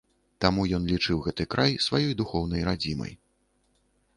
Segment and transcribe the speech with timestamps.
[0.43, 3.13] Таму ён лічыў гэты край сваёй духоўнай радзімай.